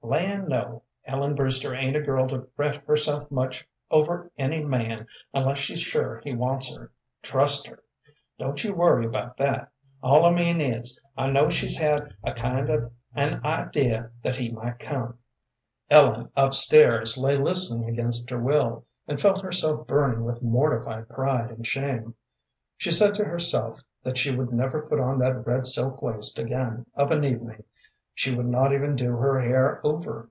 [0.03, 5.59] "Land, no; Ellen Brewster ain't a girl to fret herself much over any man unless
[5.59, 7.81] she's sure he wants her; trust her.
[8.37, 9.71] Don't you worry about that.
[10.03, 14.49] All I mean is, I know she's had a kind of an idea that he
[14.51, 15.17] might come."
[15.89, 21.51] Ellen, up stairs, lay listening against her will, and felt herself burning with mortified pride
[21.51, 22.15] and shame.
[22.75, 26.85] She said to herself that she would never put on that red silk waist again
[26.95, 27.63] of an evening;
[28.13, 30.19] she would not even do her hair over.